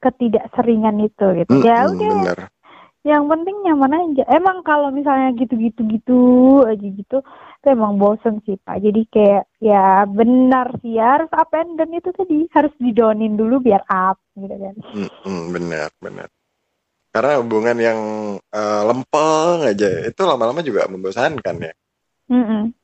ketidakseringan 0.00 0.96
itu 1.04 1.26
gitu. 1.44 1.52
ya 1.60 1.84
Mm-mm, 1.84 1.92
udah, 1.92 2.16
bener 2.24 2.38
yang 3.04 3.24
penting 3.28 3.56
nyaman 3.64 3.92
aja. 3.94 4.24
Emang 4.32 4.64
kalau 4.64 4.88
misalnya 4.92 5.32
gitu-gitu 5.36 5.80
gitu 5.92 6.20
aja 6.64 6.86
gitu, 6.88 7.18
itu 7.24 7.66
emang 7.68 8.00
bosen 8.00 8.40
sih 8.48 8.56
Pak. 8.60 8.80
Jadi 8.80 9.00
kayak 9.12 9.44
ya 9.60 10.08
benar 10.08 10.72
sih 10.80 10.96
ya, 10.96 11.20
harus 11.20 11.30
up 11.36 11.52
and 11.52 11.76
down 11.76 11.92
itu 11.92 12.10
tadi 12.16 12.48
harus 12.52 12.72
didonin 12.80 13.36
dulu 13.36 13.60
biar 13.60 13.84
up 13.88 14.18
gitu 14.36 14.56
kan. 14.56 14.74
Mm-mm, 14.96 15.40
bener 15.52 15.88
bener 16.00 16.28
karena 17.12 17.40
hubungan 17.40 17.76
yang 17.78 18.00
eh, 18.38 18.82
lempeng 18.84 19.64
aja 19.64 19.88
itu 20.08 20.22
lama-lama 20.22 20.60
juga 20.60 20.86
membosankan 20.86 21.56
ya. 21.58 21.74
Mm-mm. 22.28 22.76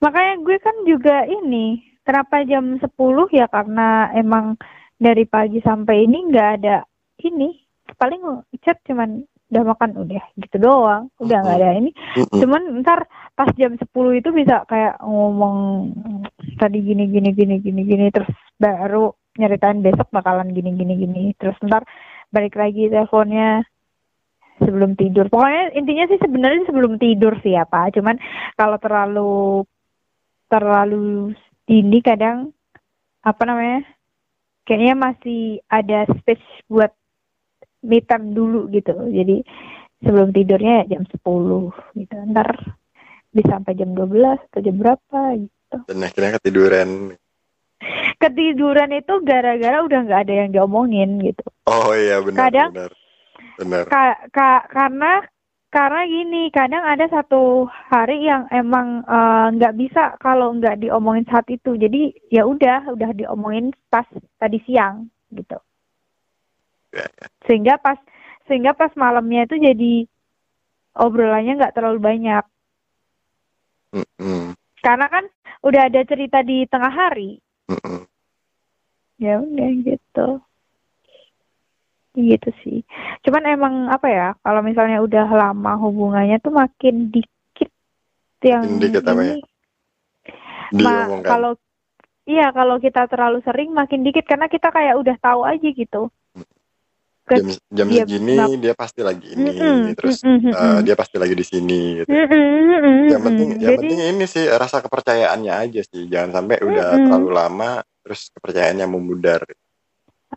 Makanya 0.00 0.34
gue 0.40 0.56
kan 0.62 0.76
juga 0.88 1.28
ini, 1.28 1.82
kenapa 2.06 2.40
jam 2.48 2.78
10 2.80 2.88
ya? 3.36 3.46
Karena 3.50 4.08
emang 4.16 4.56
dari 4.96 5.28
pagi 5.28 5.60
sampai 5.60 6.08
ini 6.08 6.30
nggak 6.30 6.48
ada 6.60 6.86
ini, 7.20 7.52
paling 8.00 8.22
chat 8.64 8.80
cuman 8.88 9.20
udah 9.50 9.62
makan 9.66 9.90
udah 10.06 10.22
gitu 10.38 10.56
doang, 10.62 11.10
udah 11.18 11.38
nggak 11.42 11.58
ada 11.58 11.70
ini. 11.76 11.90
Cuman 12.32 12.80
ntar 12.80 13.10
pas 13.34 13.50
jam 13.58 13.74
10 13.76 13.90
itu 14.16 14.30
bisa 14.30 14.62
kayak 14.70 15.02
ngomong 15.02 15.90
tadi 16.56 16.80
gini 16.80 17.10
gini 17.10 17.34
gini 17.34 17.58
gini 17.58 17.82
gini 17.82 18.06
terus 18.14 18.30
baru 18.56 19.10
nyeritain 19.36 19.82
besok 19.82 20.08
bakalan 20.14 20.54
gini 20.54 20.70
gini 20.78 20.94
gini. 20.96 21.22
Terus 21.36 21.58
ntar 21.66 21.82
balik 22.30 22.54
lagi 22.56 22.86
teleponnya 22.86 23.66
sebelum 24.62 24.94
tidur. 24.94 25.26
Pokoknya 25.26 25.74
intinya 25.74 26.04
sih 26.06 26.18
sebenarnya 26.22 26.62
sebelum 26.70 26.96
tidur 26.96 27.34
sih 27.42 27.54
ya 27.58 27.66
Pak. 27.66 27.98
Cuman 27.98 28.16
kalau 28.54 28.76
terlalu 28.78 29.34
terlalu 30.46 31.34
dini 31.66 31.98
kadang 32.02 32.54
apa 33.26 33.42
namanya? 33.44 33.82
Kayaknya 34.64 34.94
masih 34.94 35.42
ada 35.66 36.06
space 36.06 36.46
buat 36.70 36.94
me 37.82 37.98
dulu 38.06 38.70
gitu. 38.70 38.94
Jadi 39.10 39.42
sebelum 40.04 40.30
tidurnya 40.30 40.84
ya 40.84 40.96
jam 40.96 41.02
10 41.08 41.18
gitu. 41.98 42.14
Ntar 42.30 42.48
bisa 43.30 43.58
sampai 43.58 43.78
jam 43.78 43.94
12 43.94 44.46
atau 44.50 44.60
jam 44.60 44.76
berapa 44.78 45.20
gitu. 45.38 45.76
dan 45.86 46.02
akhirnya 46.02 46.34
ketiduran 46.42 47.14
Ketiduran 48.20 48.92
itu 48.92 49.24
gara-gara 49.24 49.80
udah 49.80 50.00
nggak 50.04 50.22
ada 50.28 50.34
yang 50.44 50.50
diomongin 50.52 51.16
gitu. 51.24 51.44
oh 51.64 51.96
iya 51.96 52.20
benar 52.20 52.40
Kadang- 52.48 52.72
benar. 52.76 52.92
Benar. 53.56 53.84
Ka- 53.88 54.20
ka- 54.32 54.66
karena 54.72 55.12
karena 55.70 56.02
gini 56.02 56.48
kadang 56.50 56.82
ada 56.82 57.06
satu 57.08 57.64
hari 57.68 58.24
yang 58.24 58.48
emang 58.50 59.04
eh, 59.04 59.46
nggak 59.56 59.76
bisa 59.76 60.02
kalau 60.16 60.52
nggak 60.56 60.80
diomongin 60.80 61.24
saat 61.28 61.44
itu. 61.48 61.76
Jadi 61.76 62.12
ya 62.28 62.44
udah 62.44 62.88
udah 62.88 63.10
diomongin 63.12 63.72
pas 63.88 64.04
tadi 64.36 64.60
siang 64.64 65.08
gitu. 65.32 65.56
Ya, 66.90 67.04
ya. 67.06 67.26
sehingga 67.46 67.74
pas 67.78 67.96
sehingga 68.48 68.74
pas 68.74 68.90
malamnya 68.96 69.46
itu 69.46 69.56
jadi 69.56 69.94
obrolannya 70.96 71.54
nggak 71.60 71.74
terlalu 71.76 72.00
banyak. 72.02 72.44
Mm-mm, 73.90 74.54
karena 74.82 75.06
kan 75.06 75.24
udah 75.66 75.90
ada 75.90 76.00
cerita 76.06 76.40
di 76.42 76.62
tengah 76.66 76.90
hari 76.90 77.42
mm-mm. 77.70 78.00
ya 79.20 79.38
udah 79.38 79.70
gitu. 79.86 80.28
Gitu 82.10 82.50
sih. 82.66 82.78
Cuman 83.22 83.46
emang 83.46 83.74
apa 83.86 84.08
ya 84.10 84.28
kalau 84.42 84.60
misalnya 84.66 84.98
udah 84.98 85.26
lama 85.30 85.72
hubungannya 85.78 86.42
tuh 86.42 86.50
makin 86.50 87.14
dikit 87.14 87.70
yang 88.42 88.82
dikit 88.82 89.06
apa 89.06 89.22
ya? 89.22 89.34
ini. 89.38 89.40
Ma- 90.70 91.06
diomongkan 91.06 91.30
kalau 91.30 91.52
iya 92.26 92.50
kalau 92.50 92.76
kita 92.82 93.06
terlalu 93.06 93.38
sering 93.46 93.70
makin 93.74 94.02
dikit 94.02 94.26
karena 94.26 94.46
kita 94.50 94.70
kayak 94.70 94.98
udah 94.98 95.16
tahu 95.18 95.46
aja 95.46 95.68
gitu 95.70 96.10
jam 97.36 97.46
jam 97.70 97.86
dia 97.86 98.04
segini 98.04 98.48
dia 98.58 98.74
pasti 98.74 99.00
lagi 99.06 99.26
ini 99.34 99.50
Mm-mm, 99.60 99.94
terus 99.94 100.16
mm-mm, 100.26 100.50
eh, 100.50 100.56
mm-mm. 100.56 100.84
dia 100.86 100.94
pasti 100.98 101.16
lagi 101.22 101.34
di 101.38 101.46
sini 101.46 101.80
gitu 102.02 102.14
Mm-mm, 102.14 102.44
yang 103.10 103.22
penting 103.22 103.48
mm-mm. 103.50 103.62
yang 103.62 103.74
jadi 103.74 103.78
penting 103.78 104.00
ini 104.14 104.24
sih 104.26 104.44
rasa 104.50 104.82
kepercayaannya 104.82 105.52
aja 105.54 105.80
sih 105.86 106.02
jangan 106.10 106.30
sampai 106.42 106.56
udah 106.62 106.86
Mm-mm. 106.90 107.04
terlalu 107.06 107.28
lama 107.34 107.70
terus 108.02 108.20
kepercayaannya 108.34 108.86
memudar 108.90 109.40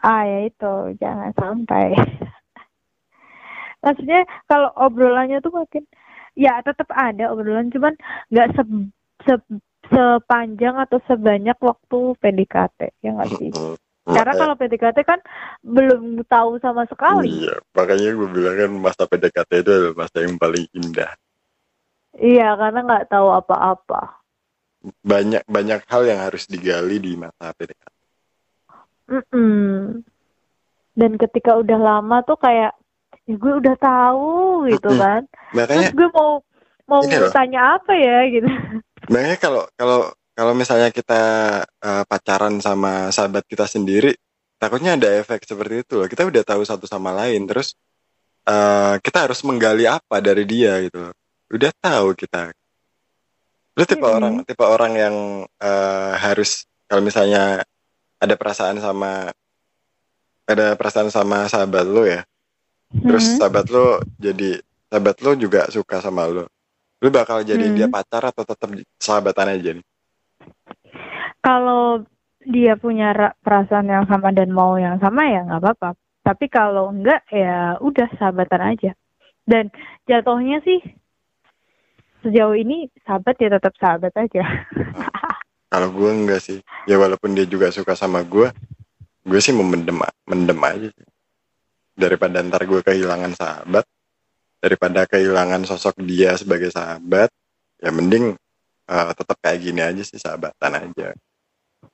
ah 0.01 0.23
ya 0.25 0.39
itu 0.50 0.73
jangan 1.01 1.31
sampai 1.38 1.93
maksudnya 3.83 4.25
kalau 4.50 4.69
obrolannya 4.73 5.38
tuh 5.43 5.53
makin 5.53 5.83
ya 6.33 6.62
tetap 6.65 6.89
ada 6.93 7.29
obrolan 7.29 7.69
cuman 7.69 7.93
nggak 8.33 8.47
se, 8.57 8.62
se- 9.27 9.62
sepanjang 9.91 10.75
atau 10.79 10.97
sebanyak 11.05 11.57
waktu 11.59 12.00
PDKT 12.17 12.79
ya 13.03 13.09
nggak 13.13 13.31
sih. 13.38 13.51
Karena 14.03 14.33
kalau 14.36 14.55
PDKT 14.55 14.98
kan 15.01 15.19
belum 15.63 16.27
tahu 16.27 16.60
sama 16.60 16.83
sekali 16.86 17.31
Iya, 17.48 17.55
makanya 17.72 18.10
gue 18.12 18.27
bilang 18.29 18.55
kan 18.60 18.72
masa 18.75 19.03
PDKT 19.07 19.51
itu 19.63 19.72
adalah 19.72 19.95
masa 19.95 20.17
yang 20.19 20.36
paling 20.36 20.65
indah. 20.75 21.12
iya 22.13 22.53
karena 22.53 22.79
nggak 22.83 23.07
tahu 23.10 23.27
apa-apa 23.31 24.19
Banyak 24.83 25.48
banyak 25.48 25.79
hal 25.88 26.03
yang 26.03 26.19
harus 26.19 26.43
digali 26.43 27.00
di 27.00 27.15
masa 27.15 27.55
PDKT. 27.55 27.88
Mm-mm. 29.03 30.03
dan 30.93 31.12
ketika 31.17 31.55
udah 31.55 31.79
lama 31.79 32.24
tuh 32.24 32.36
kayak 32.36 32.72
ya 33.24 33.36
gue 33.36 33.53
udah 33.60 33.75
tahu 33.79 34.67
gitu 34.67 34.89
Mm-mm. 34.91 35.00
kan 35.00 35.22
Makanya 35.55 35.89
terus 35.89 35.95
gue 35.95 36.10
mau 36.12 36.31
mau 36.83 37.01
tanya 37.31 37.79
apa 37.79 37.91
ya 37.95 38.17
gitu 38.27 38.50
makanya 39.07 39.38
kalau 39.39 39.63
kalau 39.75 40.12
kalau 40.33 40.53
misalnya 40.57 40.89
kita 40.89 41.21
eh, 41.65 42.03
pacaran 42.09 42.57
sama 42.59 43.09
sahabat 43.13 43.45
kita 43.45 43.65
sendiri, 43.69 44.13
takutnya 44.57 44.97
ada 44.97 45.09
efek 45.21 45.45
seperti 45.45 45.85
itu 45.85 45.93
loh. 46.01 46.07
Kita 46.09 46.25
udah 46.25 46.43
tahu 46.45 46.61
satu 46.65 46.85
sama 46.89 47.13
lain, 47.13 47.45
terus 47.45 47.77
eh, 48.49 48.95
kita 49.01 49.29
harus 49.29 49.39
menggali 49.45 49.85
apa 49.87 50.19
dari 50.19 50.43
dia 50.45 50.81
gitu. 50.83 50.97
loh. 51.09 51.13
Udah 51.53 51.71
tahu 51.77 52.07
kita. 52.17 52.49
Lu 53.73 53.83
tipe 53.89 54.05
Mm-mm. 54.05 54.17
orang 54.17 54.33
tipe 54.45 54.65
orang 54.65 54.93
yang 54.97 55.15
eh, 55.61 56.13
harus 56.17 56.65
kalau 56.89 57.01
misalnya 57.01 57.61
ada 58.21 58.35
perasaan 58.37 58.77
sama 58.77 59.33
ada 60.43 60.75
perasaan 60.75 61.09
sama 61.09 61.47
sahabat 61.47 61.85
lu 61.87 62.03
ya. 62.05 62.21
Terus 62.93 63.25
Mhm. 63.25 63.37
sahabat 63.41 63.65
lu 63.73 63.85
jadi 64.21 64.61
sahabat 64.91 65.15
lu 65.23 65.31
juga 65.39 65.61
suka 65.73 65.97
sama 66.03 66.29
lu. 66.29 66.45
Lu 67.01 67.09
bakal 67.09 67.41
jadi 67.43 67.67
Hmm. 67.67 67.75
dia 67.75 67.87
pacar 67.89 68.23
atau 68.29 68.43
tetap 68.45 68.69
sahabatan 69.01 69.57
aja 69.57 69.71
nih? 69.75 69.85
Kalau 71.43 72.07
dia 72.43 72.75
punya 72.75 73.15
ra- 73.15 73.35
perasaan 73.39 73.88
yang 73.88 74.05
sama 74.07 74.35
dan 74.35 74.51
mau 74.51 74.75
yang 74.75 75.00
sama 75.00 75.27
ya 75.27 75.43
nggak 75.47 75.62
apa-apa. 75.63 75.89
Tapi 76.23 76.45
kalau 76.47 76.91
enggak 76.91 77.23
ya 77.31 77.75
udah 77.83 78.07
sahabatan 78.15 78.75
aja. 78.75 78.91
Dan 79.43 79.67
jatuhnya 80.07 80.63
sih 80.63 80.79
sejauh 82.23 82.55
ini 82.55 82.88
sahabat 83.03 83.35
ya 83.35 83.51
tetap 83.51 83.75
sahabat 83.75 84.15
aja. 84.15 84.43
Kalau 85.73 85.89
gue 85.91 86.09
enggak 86.13 86.39
sih. 86.39 86.63
Ya 86.88 86.95
walaupun 86.95 87.35
dia 87.35 87.43
juga 87.50 87.73
suka 87.73 87.97
sama 87.97 88.23
gue, 88.23 88.47
gue 89.25 89.39
sih 89.41 89.51
memendem 89.51 90.00
mendem 90.29 90.59
aja 90.63 90.88
sih. 90.88 91.07
Daripada 91.97 92.45
ntar 92.45 92.63
gue 92.69 92.79
kehilangan 92.85 93.33
sahabat, 93.33 93.85
daripada 94.62 95.09
kehilangan 95.09 95.65
sosok 95.65 95.97
dia 96.05 96.38
sebagai 96.38 96.69
sahabat, 96.69 97.33
ya 97.81 97.89
mending 97.89 98.38
eh, 98.89 99.11
tetap 99.15 99.37
kayak 99.39 99.59
gini 99.61 99.81
aja 99.81 100.03
sih 100.03 100.19
sahabatan 100.19 100.71
aja. 100.89 101.15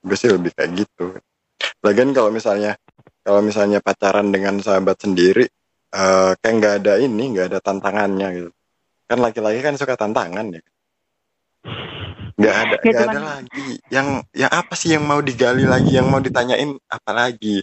Gue 0.00 0.16
sih 0.16 0.30
lebih 0.30 0.54
kayak 0.54 0.86
gitu. 0.86 1.18
Lagian 1.84 2.10
kalau 2.14 2.30
misalnya 2.30 2.76
kalau 3.20 3.44
misalnya 3.44 3.78
pacaran 3.84 4.32
dengan 4.32 4.58
sahabat 4.58 4.96
sendiri, 4.98 5.44
eh, 5.92 6.30
kayak 6.40 6.54
nggak 6.58 6.74
ada 6.84 6.94
ini, 6.98 7.36
nggak 7.36 7.46
ada 7.54 7.58
tantangannya 7.60 8.28
gitu. 8.36 8.50
Kan 9.10 9.18
laki-laki 9.20 9.60
kan 9.60 9.74
suka 9.74 9.98
tantangan 9.98 10.54
ya. 10.54 10.62
Nggak 12.40 12.54
ada, 12.56 12.74
Ya, 12.80 12.80
nggak 12.80 12.94
ada 13.04 13.12
cuman- 13.12 13.28
lagi. 13.28 13.68
Yang 13.92 14.06
ya 14.32 14.48
apa 14.48 14.72
sih 14.72 14.90
yang 14.96 15.04
mau 15.04 15.20
digali 15.20 15.64
lagi, 15.68 15.92
yang 15.92 16.08
mau 16.08 16.22
ditanyain 16.24 16.72
apa 16.88 17.10
lagi? 17.12 17.60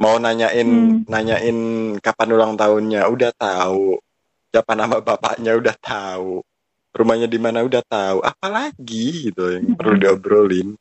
Mau 0.00 0.16
nanyain 0.16 0.64
Hmm. 0.64 1.04
nanyain 1.10 1.58
kapan 2.00 2.28
ulang 2.32 2.54
tahunnya, 2.54 3.04
udah 3.10 3.30
tahu. 3.34 3.98
Siapa 4.50 4.72
nama 4.78 5.02
bapaknya 5.02 5.58
udah 5.58 5.74
tahu. 5.76 6.40
Rumahnya 6.90 7.30
di 7.30 7.38
mana 7.38 7.62
udah 7.62 7.82
tahu. 7.86 8.18
Apalagi 8.22 9.30
gitu 9.30 9.46
yang 9.50 9.78
perlu 9.78 9.94
diobrolin. 9.98 10.74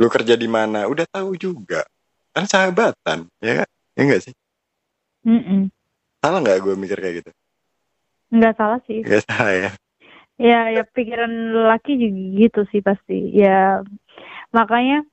Lu 0.00 0.08
kerja 0.08 0.32
di 0.34 0.48
mana 0.48 0.88
udah 0.88 1.04
tahu 1.08 1.36
juga. 1.36 1.84
Kan 2.32 2.48
sahabatan, 2.48 3.28
ya 3.44 3.64
kan? 3.64 3.68
Ya 3.98 4.00
enggak 4.06 4.22
sih? 4.24 4.34
Mm-mm. 5.28 5.68
Salah 6.24 6.40
nggak 6.40 6.58
gue 6.64 6.74
mikir 6.76 6.96
kayak 6.96 7.14
gitu? 7.20 7.30
Nggak 8.32 8.54
salah 8.56 8.80
sih. 8.88 9.04
Gak 9.04 9.24
salah 9.28 9.52
ya. 9.52 9.70
Ya, 10.40 10.72
ya 10.72 10.82
pikiran 10.88 11.28
lelaki 11.28 12.00
juga 12.00 12.20
gitu 12.40 12.60
sih 12.72 12.80
pasti. 12.80 13.28
Ya, 13.36 13.84
makanya 14.56 15.04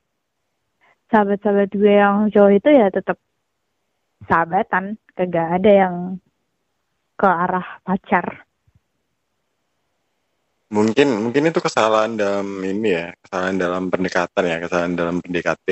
sahabat-sahabat 1.11 1.75
gue 1.75 1.91
yang 1.91 2.31
cowok 2.31 2.51
itu 2.55 2.69
ya 2.71 2.87
tetap 2.87 3.19
sahabatan. 4.23 4.95
Kagak 5.17 5.59
ada 5.59 5.71
yang 5.73 5.95
ke 7.19 7.27
arah 7.27 7.81
pacar. 7.83 8.46
Mungkin 10.67 11.07
mungkin 11.23 11.47
itu 11.47 11.59
kesalahan 11.63 12.19
dalam 12.19 12.59
ini 12.59 12.91
ya, 12.91 13.07
kesalahan 13.23 13.55
dalam 13.55 13.83
pendekatan 13.87 14.43
ya, 14.43 14.57
kesalahan 14.59 14.93
dalam 14.99 15.15
PDKT. 15.23 15.67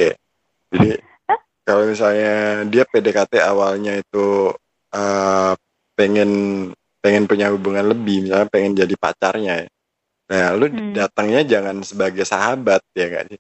Jadi 0.72 0.92
kalau 1.68 1.84
misalnya 1.90 2.64
dia 2.70 2.84
PDKT 2.88 3.44
awalnya 3.44 4.00
itu 4.00 4.56
eh, 4.96 5.54
pengen 6.00 6.32
pengen 7.04 7.28
punya 7.28 7.52
hubungan 7.52 7.92
lebih, 7.92 8.26
misalnya 8.26 8.48
pengen 8.48 8.74
jadi 8.74 8.96
pacarnya 8.96 9.54
ya. 9.68 9.70
Nah, 10.26 10.58
lu 10.58 10.72
Hmm. 10.72 10.94
datangnya 10.96 11.46
jangan 11.46 11.86
sebagai 11.86 12.26
sahabat 12.26 12.82
ya 12.98 13.06
gak 13.14 13.26
sih? 13.30 13.40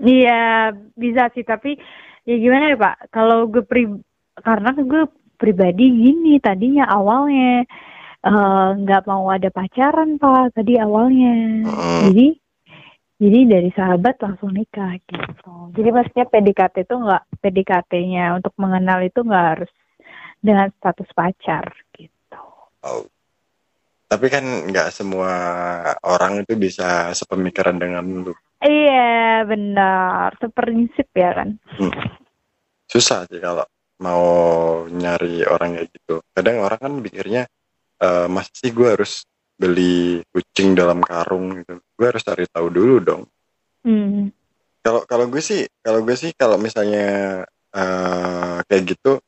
Iya, 0.00 0.74
bisa 0.96 1.28
sih. 1.36 1.44
Tapi 1.44 1.76
ya 2.24 2.34
gimana 2.40 2.72
ya 2.72 2.76
Pak? 2.80 3.12
Kalau 3.12 3.46
gue 3.46 3.62
pri 3.62 3.84
karena 4.40 4.72
gue 4.74 5.02
pribadi 5.36 5.86
gini 5.92 6.40
tadinya 6.40 6.88
awalnya 6.88 7.64
eh, 8.24 8.68
nggak 8.80 9.02
mau 9.08 9.28
ada 9.30 9.48
pacaran 9.48 10.16
Pak 10.20 10.56
tadi 10.56 10.76
awalnya. 10.76 11.64
Hmm. 11.68 12.10
Jadi 12.10 12.26
jadi 13.20 13.38
dari 13.44 13.70
sahabat 13.76 14.16
langsung 14.24 14.56
nikah 14.56 14.96
gitu. 15.04 15.76
Jadi 15.76 15.88
maksudnya 15.92 16.24
PDKT 16.24 16.88
itu 16.88 16.94
nggak 16.96 17.22
PDKT-nya 17.44 18.32
untuk 18.32 18.56
mengenal 18.56 19.04
itu 19.04 19.20
nggak 19.20 19.46
harus 19.56 19.72
dengan 20.40 20.72
status 20.72 21.08
pacar 21.12 21.68
gitu. 21.92 22.40
Oh. 22.80 23.04
Tapi 24.10 24.26
kan 24.26 24.42
nggak 24.42 24.90
semua 24.90 25.32
orang 26.02 26.42
itu 26.42 26.58
bisa 26.58 27.14
sepemikiran 27.14 27.78
dengan 27.78 28.26
lu. 28.26 28.34
Iya 28.58 29.46
benar, 29.46 30.34
seprinsip 30.42 31.06
ya 31.14 31.30
kan. 31.30 31.54
Hmm. 31.78 31.94
Susah 32.90 33.22
sih 33.30 33.38
kalau 33.38 33.62
mau 34.02 34.24
nyari 34.90 35.46
orang 35.46 35.78
kayak 35.78 35.88
gitu. 35.94 36.24
Kadang 36.34 36.58
orang 36.64 36.80
kan 36.80 36.92
pikirnya, 37.04 37.46
e, 38.00 38.08
masa 38.32 38.50
sih 38.56 38.72
gue 38.72 38.88
harus 38.88 39.28
beli 39.60 40.24
kucing 40.32 40.72
dalam 40.72 41.04
karung 41.04 41.60
gitu. 41.60 41.76
Gue 41.92 42.06
harus 42.08 42.24
cari 42.24 42.48
tahu 42.48 42.72
dulu 42.72 42.96
dong. 43.04 43.22
Hmm. 43.84 44.32
Kalau 44.80 45.04
kalau 45.04 45.28
gue 45.28 45.44
sih, 45.44 45.68
kalau 45.84 46.00
gue 46.00 46.16
sih 46.16 46.32
kalau 46.32 46.56
misalnya 46.56 47.04
eh, 47.76 48.58
kayak 48.64 48.96
gitu, 48.96 49.20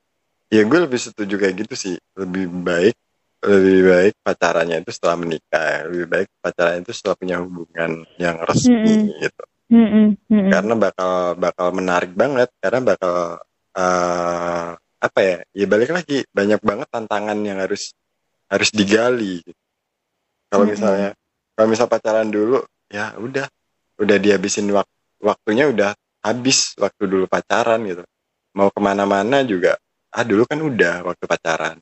ya 0.49 0.65
gue 0.65 0.79
lebih 0.89 0.97
setuju 0.97 1.37
kayak 1.37 1.69
gitu 1.69 1.75
sih. 1.77 1.95
Lebih 2.17 2.49
baik, 2.49 2.97
lebih 3.45 3.81
baik 3.93 4.15
pacarannya 4.25 4.81
itu 4.81 4.91
setelah 4.97 5.21
menikah. 5.21 5.65
ya. 5.69 5.81
Lebih 5.93 6.07
baik 6.09 6.29
pacarannya 6.41 6.81
itu 6.89 6.93
setelah 6.97 7.17
punya 7.21 7.37
hubungan 7.45 8.09
yang 8.17 8.41
resmi 8.41 9.13
gitu. 9.21 9.45
Mm-mm, 9.73 10.21
mm-mm. 10.29 10.53
karena 10.53 10.75
bakal 10.77 11.33
bakal 11.41 11.73
menarik 11.73 12.13
banget 12.13 12.53
karena 12.61 12.93
bakal 12.93 13.41
eh 13.73 14.69
apa 14.77 15.19
ya 15.25 15.37
ya 15.57 15.65
balik 15.65 15.97
lagi 15.97 16.29
banyak 16.29 16.61
banget 16.61 16.89
tantangan 16.93 17.41
yang 17.41 17.57
harus 17.57 17.97
harus 18.53 18.69
digali. 18.69 19.41
Gitu. 19.41 19.57
kalau 20.53 20.69
misalnya 20.69 21.17
kalau 21.57 21.69
misal 21.73 21.89
pacaran 21.89 22.29
dulu 22.29 22.61
ya 22.93 23.17
udah. 23.17 23.49
Udah 24.01 24.17
dihabisin 24.21 24.69
wak- 24.73 24.89
waktunya 25.21 25.69
udah 25.69 25.97
habis 26.25 26.75
waktu 26.77 27.09
dulu 27.09 27.25
pacaran 27.25 27.81
gitu. 27.89 28.03
Mau 28.53 28.69
ke 28.69 28.81
mana-mana 28.85 29.41
juga 29.47 29.81
ah 30.13 30.25
dulu 30.27 30.45
kan 30.45 30.61
udah 30.61 31.09
waktu 31.09 31.25
pacaran. 31.25 31.77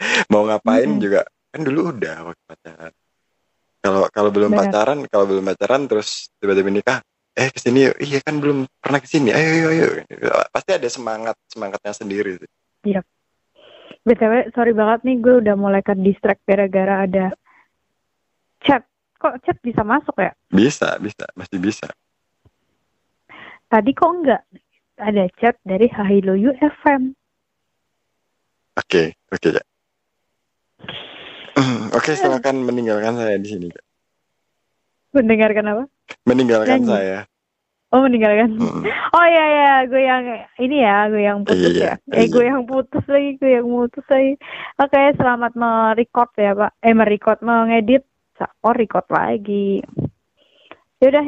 Mau 0.32 0.42
ngapain 0.48 0.90
Mm-mm. 0.90 1.02
juga 1.02 1.22
kan 1.54 1.60
dulu 1.62 1.94
udah 1.94 2.16
waktu 2.32 2.42
pacaran. 2.50 2.92
Kalau 3.84 4.02
kalau 4.10 4.30
belum 4.32 4.50
Benar. 4.50 4.60
pacaran 4.72 4.98
kalau 5.06 5.24
belum 5.28 5.44
pacaran 5.44 5.82
terus 5.86 6.32
tiba-tiba 6.40 6.70
nikah 6.72 6.98
eh 7.36 7.50
ke 7.52 7.58
sini 7.62 7.92
yuk. 7.92 7.96
Iya 8.00 8.18
kan 8.24 8.34
belum 8.40 8.58
pernah 8.80 8.98
ke 8.98 9.08
sini 9.10 9.30
ayo 9.30 9.68
ayo 9.68 9.68
ayo. 9.70 9.86
Pasti 10.50 10.70
ada 10.74 10.88
semangat 10.90 11.36
semangatnya 11.46 11.92
sendiri 11.92 12.40
sih. 12.40 12.50
BTW, 14.04 14.52
sorry 14.52 14.76
banget 14.76 15.00
nih 15.08 15.16
gue 15.16 15.34
udah 15.40 15.56
mulai 15.56 15.80
ke 15.80 15.96
distract 15.96 16.44
gara-gara 16.44 17.08
ada 17.08 17.32
chat. 18.60 18.84
Kok 19.16 19.40
chat 19.48 19.56
bisa 19.64 19.80
masuk 19.80 20.12
ya? 20.20 20.36
bisa 20.52 21.00
bisa 21.00 21.24
masih 21.32 21.56
bisa 21.56 21.88
Tadi 23.72 23.90
kok 23.96 24.12
enggak? 24.12 24.42
Ada 25.00 25.24
chat 25.40 25.56
dari 25.64 25.88
Hahilo 25.88 26.36
UFM. 26.36 27.16
oke 28.76 29.04
oke 29.32 29.48
ya 29.54 29.64
oke 31.96 32.10
silakan 32.12 32.62
meninggalkan 32.62 33.16
saya 33.16 33.40
di 33.40 33.48
sini. 33.48 33.66
Mendengarkan 35.16 35.64
apa? 35.64 35.84
meninggalkan 36.28 36.84
Nyanyi. 36.84 36.90
saya 36.92 37.18
Oh, 37.94 38.02
meninggalkan. 38.02 38.58
Mm. 38.58 38.82
Oh 38.90 39.26
iya 39.30 39.46
ya, 39.54 39.72
gue 39.86 40.02
yang 40.02 40.26
ini 40.58 40.82
ya, 40.82 41.06
gue 41.06 41.22
yang 41.22 41.46
putus 41.46 41.70
Iya, 41.78 41.94
ya. 41.94 42.10
Eh, 42.10 42.26
iya. 42.26 42.32
gue 42.34 42.42
yang 42.42 42.66
putus 42.66 43.04
lagi, 43.06 43.38
gue 43.38 43.50
yang 43.54 43.70
putus 43.70 44.02
lagi. 44.10 44.34
Oke, 44.82 45.00
selamat 45.14 45.52
merecord 45.54 46.30
ya, 46.34 46.58
Pak. 46.58 46.74
Eh, 46.82 46.90
merecord, 46.90 47.38
mengedit. 47.46 48.02
Oh, 48.66 48.74
record 48.74 49.06
lagi. 49.14 49.78
Yaudah, 50.98 51.22